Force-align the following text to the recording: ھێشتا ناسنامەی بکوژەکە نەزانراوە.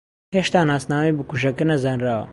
ھێشتا 0.35 0.61
ناسنامەی 0.69 1.15
بکوژەکە 1.17 1.63
نەزانراوە. 1.71 2.25